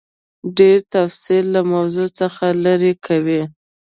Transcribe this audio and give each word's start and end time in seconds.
ډېر 0.57 0.77
تفصیل 0.93 1.45
له 1.55 1.61
موضوع 1.73 2.07
څخه 2.19 2.45
لیرې 2.63 2.93
کوي. 3.05 3.41